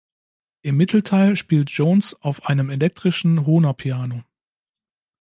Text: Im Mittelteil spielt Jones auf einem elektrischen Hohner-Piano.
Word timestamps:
Im 0.63 0.77
Mittelteil 0.77 1.35
spielt 1.35 1.69
Jones 1.69 2.15
auf 2.23 2.45
einem 2.47 2.71
elektrischen 2.71 3.45
Hohner-Piano. 3.45 4.23